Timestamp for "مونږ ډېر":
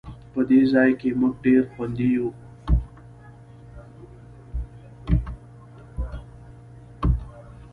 1.19-1.61